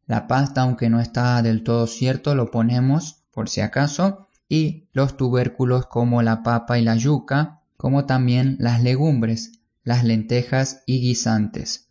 La 0.07 0.27
pasta, 0.27 0.61
aunque 0.61 0.89
no 0.89 0.99
está 0.99 1.41
del 1.43 1.63
todo 1.63 1.85
cierto, 1.85 2.33
lo 2.33 2.49
ponemos 2.49 3.23
por 3.31 3.49
si 3.49 3.61
acaso. 3.61 4.27
Y 4.49 4.89
los 4.93 5.15
tubérculos 5.15 5.85
como 5.85 6.23
la 6.23 6.41
papa 6.41 6.79
y 6.79 6.83
la 6.83 6.95
yuca, 6.95 7.61
como 7.77 8.05
también 8.05 8.57
las 8.59 8.81
legumbres, 8.83 9.60
las 9.83 10.03
lentejas 10.03 10.83
y 10.85 11.01
guisantes. 11.01 11.87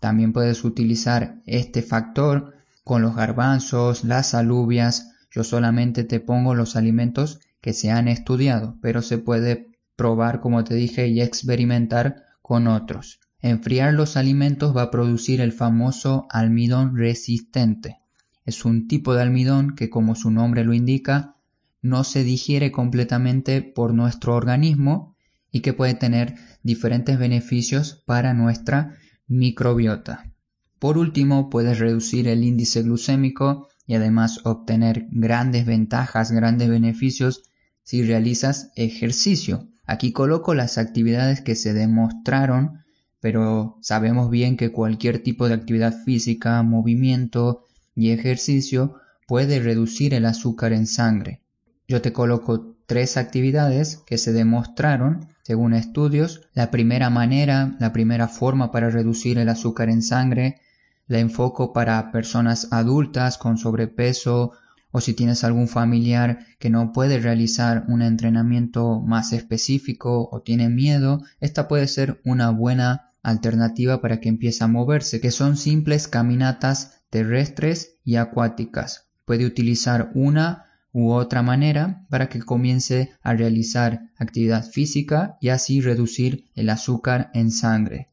También 0.00 0.32
puedes 0.32 0.64
utilizar 0.64 1.36
este 1.46 1.82
factor 1.82 2.54
con 2.84 3.02
los 3.02 3.14
garbanzos, 3.14 4.04
las 4.04 4.34
alubias. 4.34 5.12
Yo 5.30 5.44
solamente 5.44 6.04
te 6.04 6.20
pongo 6.20 6.54
los 6.54 6.76
alimentos 6.76 7.40
que 7.60 7.72
se 7.72 7.90
han 7.90 8.08
estudiado, 8.08 8.76
pero 8.82 9.02
se 9.02 9.18
puede 9.18 9.70
probar, 9.96 10.40
como 10.40 10.64
te 10.64 10.74
dije, 10.74 11.08
y 11.08 11.20
experimentar 11.20 12.24
con 12.42 12.66
otros. 12.66 13.20
Enfriar 13.40 13.94
los 13.94 14.16
alimentos 14.16 14.76
va 14.76 14.82
a 14.82 14.90
producir 14.90 15.40
el 15.40 15.52
famoso 15.52 16.26
almidón 16.30 16.96
resistente. 16.96 17.98
Es 18.44 18.64
un 18.64 18.88
tipo 18.88 19.14
de 19.14 19.22
almidón 19.22 19.74
que, 19.76 19.90
como 19.90 20.14
su 20.14 20.30
nombre 20.30 20.64
lo 20.64 20.74
indica, 20.74 21.36
no 21.80 22.04
se 22.04 22.24
digiere 22.24 22.70
completamente 22.72 23.62
por 23.62 23.94
nuestro 23.94 24.34
organismo 24.34 25.11
y 25.52 25.60
que 25.60 25.74
puede 25.74 25.94
tener 25.94 26.34
diferentes 26.62 27.18
beneficios 27.18 28.02
para 28.06 28.34
nuestra 28.34 28.96
microbiota. 29.28 30.32
Por 30.78 30.98
último, 30.98 31.50
puedes 31.50 31.78
reducir 31.78 32.26
el 32.26 32.42
índice 32.42 32.82
glucémico 32.82 33.68
y 33.86 33.94
además 33.94 34.40
obtener 34.44 35.06
grandes 35.10 35.66
ventajas, 35.66 36.32
grandes 36.32 36.68
beneficios 36.68 37.44
si 37.84 38.02
realizas 38.02 38.72
ejercicio. 38.74 39.68
Aquí 39.86 40.12
coloco 40.12 40.54
las 40.54 40.78
actividades 40.78 41.40
que 41.40 41.54
se 41.54 41.74
demostraron, 41.74 42.80
pero 43.20 43.78
sabemos 43.82 44.30
bien 44.30 44.56
que 44.56 44.72
cualquier 44.72 45.22
tipo 45.22 45.48
de 45.48 45.54
actividad 45.54 45.94
física, 46.04 46.62
movimiento 46.62 47.64
y 47.94 48.10
ejercicio 48.10 48.96
puede 49.26 49.60
reducir 49.60 50.14
el 50.14 50.24
azúcar 50.26 50.72
en 50.72 50.86
sangre. 50.86 51.42
Yo 51.86 52.00
te 52.00 52.12
coloco 52.12 52.76
tres 52.86 53.16
actividades 53.16 53.98
que 54.06 54.18
se 54.18 54.32
demostraron 54.32 55.28
según 55.42 55.74
estudios, 55.74 56.42
la 56.54 56.70
primera 56.70 57.10
manera, 57.10 57.76
la 57.80 57.92
primera 57.92 58.28
forma 58.28 58.70
para 58.70 58.90
reducir 58.90 59.38
el 59.38 59.48
azúcar 59.48 59.88
en 59.88 60.02
sangre, 60.02 60.60
la 61.08 61.18
enfoco 61.18 61.72
para 61.72 62.12
personas 62.12 62.68
adultas 62.70 63.38
con 63.38 63.58
sobrepeso 63.58 64.52
o 64.92 65.00
si 65.00 65.14
tienes 65.14 65.42
algún 65.42 65.68
familiar 65.68 66.46
que 66.58 66.70
no 66.70 66.92
puede 66.92 67.18
realizar 67.18 67.84
un 67.88 68.02
entrenamiento 68.02 69.00
más 69.00 69.32
específico 69.32 70.28
o 70.30 70.42
tiene 70.42 70.68
miedo, 70.68 71.22
esta 71.40 71.66
puede 71.66 71.88
ser 71.88 72.20
una 72.24 72.50
buena 72.50 73.10
alternativa 73.22 74.00
para 74.00 74.20
que 74.20 74.28
empiece 74.28 74.62
a 74.62 74.68
moverse, 74.68 75.20
que 75.20 75.30
son 75.30 75.56
simples 75.56 76.08
caminatas 76.08 77.00
terrestres 77.10 77.96
y 78.04 78.16
acuáticas. 78.16 79.06
Puede 79.24 79.46
utilizar 79.46 80.10
una 80.14 80.66
u 80.92 81.10
otra 81.12 81.42
manera 81.42 82.06
para 82.10 82.28
que 82.28 82.40
comience 82.40 83.12
a 83.22 83.32
realizar 83.32 84.10
actividad 84.16 84.64
física 84.64 85.38
y 85.40 85.48
así 85.48 85.80
reducir 85.80 86.50
el 86.54 86.68
azúcar 86.68 87.30
en 87.34 87.50
sangre. 87.50 88.10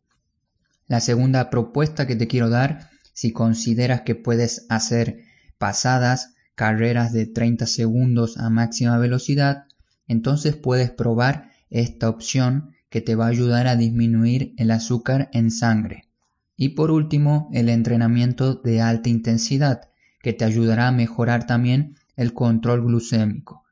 La 0.88 1.02
segunda 1.02 1.50
propuesta 1.50 2.08
que 2.08 2.16
te 2.16 2.28
quiero 2.28 2.50
dar, 2.50 2.90
si 3.14 3.32
consideras 3.32 4.02
que 4.02 4.16
puedes 4.16 4.66
hacer 4.70 5.20
pasadas 5.58 6.34
carreras 6.56 7.14
de 7.14 7.26
30 7.26 7.66
segundos 7.68 8.38
a 8.38 8.50
máxima 8.50 8.98
velocidad, 8.98 9.66
entonces 10.08 10.56
puedes 10.56 10.90
probar 10.90 11.52
esta 11.70 12.10
opción 12.10 12.72
que 12.90 13.02
te 13.02 13.16
va 13.16 13.26
a 13.26 13.30
ayudar 13.30 13.68
a 13.68 13.76
disminuir 13.76 14.54
el 14.58 14.72
azúcar 14.72 15.30
en 15.34 15.52
sangre. 15.52 16.10
Y 16.56 16.70
por 16.70 16.92
último, 16.92 17.50
el 17.54 17.70
entrenamiento 17.70 18.56
de 18.56 18.82
alta 18.82 19.10
intensidad, 19.10 19.90
que 20.22 20.34
te 20.34 20.44
ayudará 20.44 20.88
a 20.88 20.92
mejorar 20.92 21.46
también 21.46 21.96
el 22.20 22.34
control 22.34 22.84
glucémico, 22.84 23.64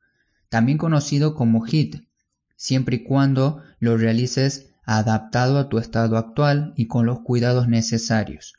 también 0.48 0.78
conocido 0.78 1.36
como 1.36 1.66
HIT, 1.66 2.08
siempre 2.56 2.96
y 2.96 3.04
cuando 3.04 3.62
lo 3.80 3.98
realices 3.98 4.72
adaptado 4.86 5.60
a 5.60 5.68
tu 5.68 5.80
estado 5.80 6.18
actual 6.18 6.74
y 6.78 6.88
con 6.88 7.06
los 7.06 7.20
cuidados 7.20 7.68
necesarios. 7.68 8.54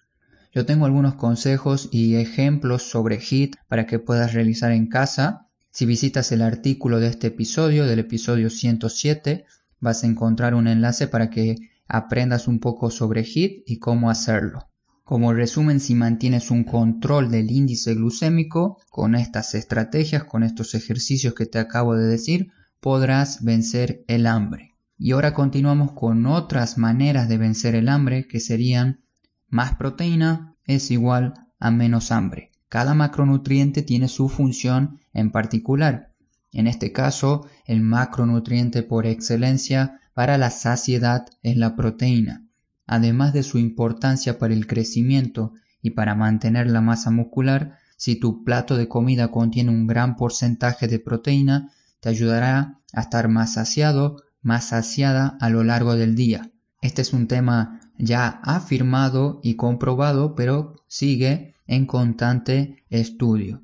Yo 0.52 0.66
tengo 0.66 0.84
algunos 0.84 1.14
consejos 1.14 1.88
y 1.90 2.16
ejemplos 2.16 2.82
sobre 2.82 3.18
HIT 3.18 3.56
para 3.66 3.86
que 3.86 3.98
puedas 3.98 4.34
realizar 4.34 4.72
en 4.72 4.88
casa. 4.88 5.46
Si 5.70 5.86
visitas 5.86 6.32
el 6.32 6.42
artículo 6.42 7.00
de 7.00 7.08
este 7.08 7.28
episodio, 7.28 7.86
del 7.86 8.00
episodio 8.00 8.50
107, 8.50 9.46
vas 9.80 10.04
a 10.04 10.06
encontrar 10.06 10.54
un 10.54 10.68
enlace 10.68 11.08
para 11.08 11.30
que 11.30 11.56
aprendas 11.86 12.46
un 12.46 12.60
poco 12.60 12.90
sobre 12.90 13.24
HIT 13.24 13.62
y 13.66 13.78
cómo 13.78 14.10
hacerlo. 14.10 14.67
Como 15.08 15.32
resumen, 15.32 15.80
si 15.80 15.94
mantienes 15.94 16.50
un 16.50 16.64
control 16.64 17.30
del 17.30 17.50
índice 17.50 17.94
glucémico 17.94 18.76
con 18.90 19.14
estas 19.14 19.54
estrategias, 19.54 20.24
con 20.24 20.42
estos 20.42 20.74
ejercicios 20.74 21.32
que 21.32 21.46
te 21.46 21.58
acabo 21.58 21.96
de 21.96 22.06
decir, 22.06 22.52
podrás 22.78 23.42
vencer 23.42 24.04
el 24.06 24.26
hambre. 24.26 24.76
Y 24.98 25.12
ahora 25.12 25.32
continuamos 25.32 25.92
con 25.92 26.26
otras 26.26 26.76
maneras 26.76 27.26
de 27.30 27.38
vencer 27.38 27.74
el 27.74 27.88
hambre 27.88 28.28
que 28.28 28.38
serían 28.38 29.00
más 29.48 29.76
proteína, 29.76 30.56
es 30.66 30.90
igual 30.90 31.32
a 31.58 31.70
menos 31.70 32.12
hambre. 32.12 32.50
Cada 32.68 32.92
macronutriente 32.92 33.80
tiene 33.80 34.08
su 34.08 34.28
función 34.28 35.00
en 35.14 35.30
particular. 35.30 36.12
En 36.52 36.66
este 36.66 36.92
caso, 36.92 37.46
el 37.64 37.80
macronutriente 37.80 38.82
por 38.82 39.06
excelencia 39.06 40.02
para 40.12 40.36
la 40.36 40.50
saciedad 40.50 41.24
es 41.42 41.56
la 41.56 41.76
proteína. 41.76 42.47
Además 42.88 43.34
de 43.34 43.44
su 43.44 43.58
importancia 43.58 44.38
para 44.38 44.54
el 44.54 44.66
crecimiento 44.66 45.52
y 45.82 45.90
para 45.90 46.14
mantener 46.14 46.68
la 46.68 46.80
masa 46.80 47.10
muscular, 47.10 47.78
si 47.98 48.16
tu 48.16 48.42
plato 48.42 48.76
de 48.76 48.88
comida 48.88 49.30
contiene 49.30 49.70
un 49.70 49.86
gran 49.86 50.16
porcentaje 50.16 50.88
de 50.88 50.98
proteína, 50.98 51.70
te 52.00 52.08
ayudará 52.08 52.80
a 52.94 53.02
estar 53.02 53.28
más 53.28 53.52
saciado, 53.52 54.22
más 54.40 54.68
saciada 54.68 55.36
a 55.40 55.50
lo 55.50 55.64
largo 55.64 55.96
del 55.96 56.14
día. 56.14 56.50
Este 56.80 57.02
es 57.02 57.12
un 57.12 57.26
tema 57.26 57.80
ya 57.98 58.40
afirmado 58.42 59.40
y 59.42 59.56
comprobado, 59.56 60.34
pero 60.34 60.76
sigue 60.86 61.54
en 61.66 61.86
constante 61.86 62.84
estudio. 62.88 63.62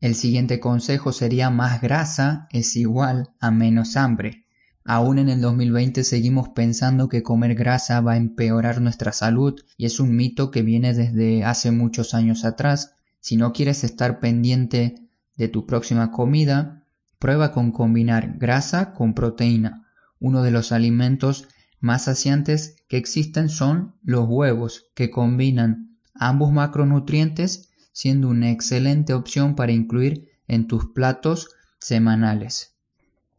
El 0.00 0.14
siguiente 0.14 0.60
consejo 0.60 1.12
sería 1.12 1.50
más 1.50 1.80
grasa 1.80 2.46
es 2.50 2.76
igual 2.76 3.30
a 3.40 3.50
menos 3.50 3.96
hambre. 3.96 4.44
Aún 4.84 5.18
en 5.18 5.28
el 5.28 5.40
2020 5.40 6.02
seguimos 6.02 6.48
pensando 6.48 7.08
que 7.08 7.22
comer 7.22 7.54
grasa 7.54 8.00
va 8.00 8.12
a 8.12 8.16
empeorar 8.16 8.80
nuestra 8.80 9.12
salud 9.12 9.60
y 9.76 9.86
es 9.86 10.00
un 10.00 10.16
mito 10.16 10.50
que 10.50 10.62
viene 10.62 10.92
desde 10.92 11.44
hace 11.44 11.70
muchos 11.70 12.14
años 12.14 12.44
atrás. 12.44 12.94
Si 13.20 13.36
no 13.36 13.52
quieres 13.52 13.84
estar 13.84 14.18
pendiente 14.18 14.96
de 15.36 15.48
tu 15.48 15.66
próxima 15.66 16.10
comida, 16.10 16.82
prueba 17.20 17.52
con 17.52 17.70
combinar 17.70 18.38
grasa 18.38 18.92
con 18.92 19.14
proteína. 19.14 19.86
Uno 20.18 20.42
de 20.42 20.50
los 20.50 20.72
alimentos 20.72 21.48
más 21.78 22.04
saciantes 22.04 22.76
que 22.88 22.96
existen 22.96 23.48
son 23.48 23.94
los 24.02 24.26
huevos, 24.28 24.86
que 24.94 25.10
combinan 25.10 25.98
ambos 26.14 26.52
macronutrientes, 26.52 27.70
siendo 27.92 28.28
una 28.28 28.50
excelente 28.50 29.14
opción 29.14 29.54
para 29.54 29.72
incluir 29.72 30.28
en 30.48 30.66
tus 30.66 30.86
platos 30.86 31.50
semanales. 31.78 32.71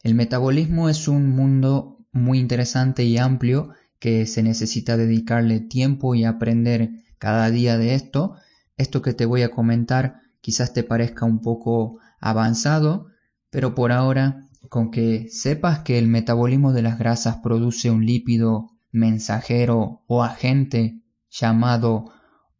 El 0.04 0.14
metabolismo 0.16 0.90
es 0.90 1.08
un 1.08 1.30
mundo 1.30 2.06
muy 2.12 2.38
interesante 2.38 3.06
y 3.06 3.18
amplio 3.18 3.70
que 4.00 4.26
se 4.26 4.44
necesita 4.44 4.98
dedicarle 4.98 5.62
tiempo 5.62 6.14
y 6.14 6.26
aprender 6.26 6.90
cada 7.18 7.50
día 7.50 7.78
de 7.78 7.96
esto. 7.96 8.36
Esto 8.76 9.02
que 9.02 9.14
te 9.14 9.26
voy 9.26 9.44
a 9.44 9.52
comentar 9.52 10.20
quizás 10.42 10.74
te 10.74 10.84
parezca 10.84 11.26
un 11.26 11.40
poco 11.40 12.00
avanzado, 12.20 13.08
pero 13.50 13.76
por 13.76 13.94
ahora 13.94 14.50
con 14.68 14.92
que 14.92 15.30
sepas 15.30 15.80
que 15.80 15.98
el 15.98 16.10
metabolismo 16.10 16.74
de 16.74 16.82
las 16.82 17.00
grasas 17.00 17.38
produce 17.38 17.90
un 17.90 18.06
lípido 18.06 18.72
mensajero 18.92 20.04
o 20.08 20.22
agente 20.22 21.02
llamado 21.30 22.12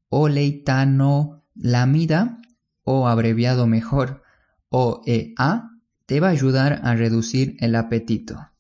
oleitanolamida 0.08 2.38
o 2.84 3.10
abreviado 3.10 3.68
mejor 3.68 4.24
OEA 4.70 5.73
te 6.14 6.20
va 6.20 6.28
a 6.28 6.32
ayudar 6.32 6.80
a 6.84 6.94
reducir 6.94 7.58
el 7.60 7.76
apetito. 7.76 8.52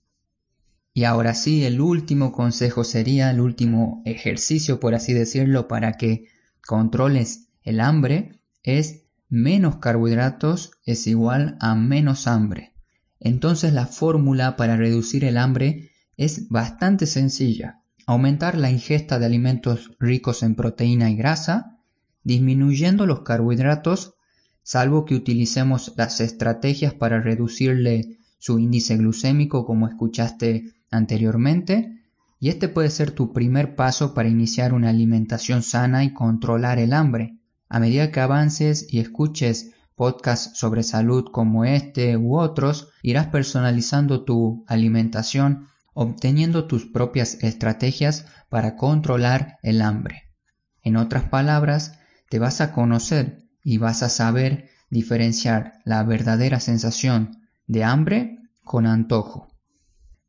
Y 0.91 1.03
ahora 1.03 1.35
sí, 1.35 1.63
el 1.65 1.81
último 1.81 2.31
consejo 2.31 2.83
sería 2.83 3.29
el 3.29 3.39
último 3.39 4.01
ejercicio, 4.05 4.79
por 4.79 4.95
así 4.95 5.13
decirlo, 5.13 5.67
para 5.67 5.91
que 5.91 6.25
controles 6.65 7.49
el 7.61 7.79
hambre, 7.79 8.39
es 8.63 9.03
menos 9.29 9.75
carbohidratos 9.75 10.71
es 10.83 11.05
igual 11.05 11.55
a 11.59 11.75
menos 11.75 12.25
hambre. 12.25 12.73
Entonces 13.19 13.71
la 13.71 13.85
fórmula 13.85 14.55
para 14.55 14.75
reducir 14.75 15.23
el 15.23 15.37
hambre 15.37 15.91
es 16.17 16.49
bastante 16.49 17.05
sencilla. 17.05 17.83
Aumentar 18.07 18.57
la 18.57 18.71
ingesta 18.71 19.19
de 19.19 19.27
alimentos 19.27 19.91
ricos 19.99 20.41
en 20.41 20.55
proteína 20.55 21.11
y 21.11 21.17
grasa, 21.17 21.77
disminuyendo 22.23 23.05
los 23.05 23.21
carbohidratos, 23.21 24.12
salvo 24.63 25.05
que 25.05 25.15
utilicemos 25.15 25.93
las 25.97 26.19
estrategias 26.21 26.93
para 26.93 27.21
reducirle 27.21 28.17
su 28.39 28.59
índice 28.59 28.97
glucémico 28.97 29.65
como 29.65 29.87
escuchaste 29.87 30.73
anteriormente, 30.89 32.01
y 32.39 32.49
este 32.49 32.67
puede 32.67 32.89
ser 32.89 33.11
tu 33.11 33.31
primer 33.31 33.75
paso 33.75 34.13
para 34.13 34.27
iniciar 34.27 34.73
una 34.73 34.89
alimentación 34.89 35.63
sana 35.63 36.03
y 36.03 36.13
controlar 36.13 36.77
el 36.77 36.91
hambre. 36.91 37.37
A 37.69 37.79
medida 37.79 38.11
que 38.11 38.19
avances 38.19 38.85
y 38.89 38.99
escuches 38.99 39.71
podcasts 39.95 40.57
sobre 40.57 40.83
salud 40.83 41.25
como 41.31 41.63
este 41.65 42.17
u 42.17 42.37
otros, 42.37 42.89
irás 43.01 43.27
personalizando 43.27 44.25
tu 44.25 44.65
alimentación, 44.67 45.67
obteniendo 45.93 46.67
tus 46.67 46.85
propias 46.85 47.41
estrategias 47.43 48.25
para 48.49 48.75
controlar 48.75 49.57
el 49.63 49.81
hambre. 49.81 50.23
En 50.81 50.97
otras 50.97 51.23
palabras, 51.29 51.97
te 52.29 52.39
vas 52.39 52.59
a 52.59 52.73
conocer 52.73 53.42
y 53.63 53.77
vas 53.77 54.03
a 54.03 54.09
saber 54.09 54.69
diferenciar 54.89 55.79
la 55.85 56.03
verdadera 56.03 56.59
sensación 56.59 57.37
de 57.67 57.83
hambre 57.83 58.39
con 58.63 58.85
antojo. 58.85 59.47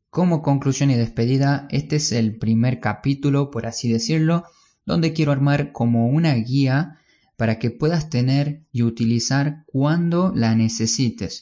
Como 0.09 0.41
conclusión 0.41 0.91
y 0.91 0.95
despedida, 0.95 1.67
este 1.69 1.97
es 1.97 2.11
el 2.11 2.37
primer 2.37 2.79
capítulo, 2.79 3.51
por 3.51 3.65
así 3.65 3.91
decirlo, 3.91 4.45
donde 4.85 5.13
quiero 5.13 5.31
armar 5.31 5.71
como 5.73 6.07
una 6.07 6.33
guía 6.35 6.99
para 7.37 7.59
que 7.59 7.69
puedas 7.69 8.09
tener 8.09 8.63
y 8.71 8.83
utilizar 8.83 9.63
cuando 9.65 10.31
la 10.33 10.55
necesites. 10.55 11.41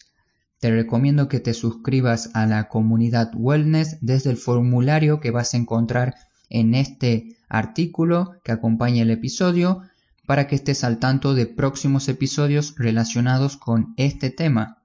Te 0.59 0.71
recomiendo 0.71 1.27
que 1.27 1.39
te 1.39 1.53
suscribas 1.53 2.31
a 2.33 2.45
la 2.45 2.67
comunidad 2.67 3.31
Wellness 3.35 3.97
desde 4.01 4.31
el 4.31 4.37
formulario 4.37 5.19
que 5.19 5.29
vas 5.29 5.53
a 5.53 5.57
encontrar 5.57 6.15
en 6.49 6.73
este 6.73 7.37
artículo 7.49 8.35
que 8.43 8.53
acompaña 8.53 9.03
el 9.03 9.11
episodio 9.11 9.81
para 10.25 10.47
que 10.47 10.55
estés 10.55 10.83
al 10.83 10.99
tanto 10.99 11.33
de 11.33 11.45
próximos 11.45 12.07
episodios 12.09 12.75
relacionados 12.77 13.57
con 13.57 13.93
este 13.97 14.29
tema. 14.29 14.83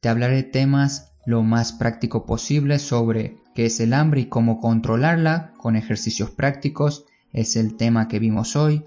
Te 0.00 0.08
hablaré 0.08 0.42
temas 0.42 1.12
lo 1.26 1.42
más 1.42 1.72
práctico 1.72 2.24
posible 2.24 2.78
sobre 2.78 3.38
qué 3.54 3.66
es 3.66 3.80
el 3.80 3.92
hambre 3.92 4.22
y 4.22 4.26
cómo 4.26 4.60
controlarla 4.60 5.52
con 5.58 5.76
ejercicios 5.76 6.30
prácticos. 6.30 7.04
Es 7.32 7.56
el 7.56 7.76
tema 7.76 8.08
que 8.08 8.18
vimos 8.18 8.56
hoy 8.56 8.84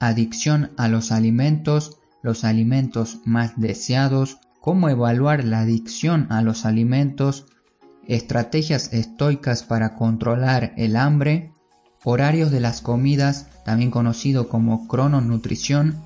adicción 0.00 0.72
a 0.76 0.88
los 0.88 1.12
alimentos, 1.12 1.98
los 2.22 2.44
alimentos 2.44 3.20
más 3.24 3.58
deseados, 3.58 4.38
cómo 4.60 4.88
evaluar 4.88 5.44
la 5.44 5.60
adicción 5.60 6.26
a 6.30 6.42
los 6.42 6.64
alimentos, 6.64 7.46
estrategias 8.06 8.92
estoicas 8.92 9.62
para 9.62 9.94
controlar 9.94 10.72
el 10.76 10.96
hambre, 10.96 11.53
horarios 12.04 12.50
de 12.50 12.60
las 12.60 12.80
comidas, 12.80 13.46
también 13.64 13.90
conocido 13.90 14.48
como 14.48 14.86
crononutrición, 14.86 16.02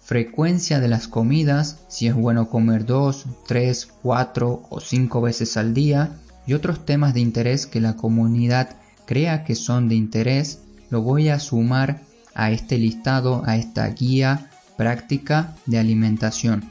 frecuencia 0.00 0.80
de 0.80 0.88
las 0.88 1.08
comidas, 1.08 1.80
si 1.88 2.06
es 2.06 2.14
bueno 2.14 2.48
comer 2.48 2.86
dos, 2.86 3.26
tres, 3.46 3.88
cuatro 4.02 4.62
o 4.70 4.80
cinco 4.80 5.20
veces 5.20 5.56
al 5.56 5.74
día, 5.74 6.12
y 6.46 6.54
otros 6.54 6.84
temas 6.86 7.14
de 7.14 7.20
interés 7.20 7.66
que 7.66 7.80
la 7.80 7.96
comunidad 7.96 8.76
crea 9.06 9.44
que 9.44 9.54
son 9.54 9.88
de 9.88 9.96
interés, 9.96 10.60
lo 10.88 11.02
voy 11.02 11.28
a 11.28 11.38
sumar 11.38 12.00
a 12.34 12.50
este 12.50 12.78
listado, 12.78 13.42
a 13.46 13.56
esta 13.56 13.86
guía 13.88 14.50
práctica 14.76 15.54
de 15.66 15.78
alimentación. 15.78 16.64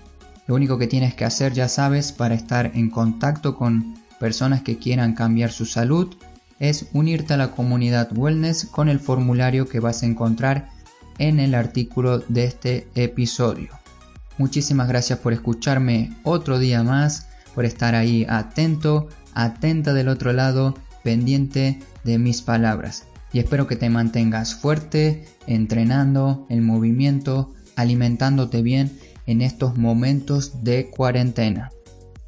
Lo 0.48 0.56
único 0.56 0.78
que 0.78 0.88
tienes 0.88 1.14
que 1.14 1.26
hacer, 1.26 1.54
ya 1.54 1.68
sabes, 1.68 2.12
para 2.12 2.34
estar 2.34 2.72
en 2.74 2.90
contacto 2.90 3.56
con 3.56 3.96
personas 4.20 4.64
que 4.64 4.78
quieran 4.78 5.14
cambiar 5.14 5.52
su 5.52 5.66
salud, 5.66 6.16
es 6.60 6.88
unirte 6.94 7.34
a 7.34 7.38
la 7.38 7.52
comunidad 7.52 8.16
Wellness 8.16 8.66
con 8.66 8.90
el 8.90 9.00
formulario 9.00 9.68
que 9.68 9.80
vas 9.80 10.04
a 10.04 10.06
encontrar 10.06 10.70
en 11.18 11.40
el 11.40 11.56
artículo 11.56 12.20
de 12.20 12.46
este 12.46 12.88
episodio. 12.96 13.70
Muchísimas 14.38 14.88
gracias 14.88 15.20
por 15.20 15.34
escucharme 15.34 16.12
otro 16.24 16.60
día 16.60 16.84
más, 16.84 17.28
por 17.56 17.66
estar 17.66 17.96
ahí 17.96 18.26
atento, 18.30 19.10
atenta 19.34 19.94
del 19.94 20.08
otro 20.08 20.34
lado, 20.34 20.76
pendiente 21.04 21.80
de 22.04 22.18
mis 22.18 22.42
palabras 22.42 23.06
y 23.32 23.40
espero 23.40 23.68
que 23.68 23.76
te 23.76 23.90
mantengas 23.90 24.56
fuerte, 24.56 25.26
entrenando, 25.48 26.46
en 26.50 26.66
movimiento, 26.66 27.54
alimentándote 27.76 28.62
bien 28.62 28.98
en 29.26 29.42
estos 29.42 29.78
momentos 29.78 30.64
de 30.64 30.90
cuarentena. 30.90 31.72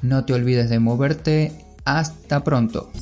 No 0.03 0.25
te 0.25 0.33
olvides 0.33 0.71
de 0.71 0.79
moverte. 0.79 1.51
Hasta 1.85 2.45
pronto. 2.45 2.93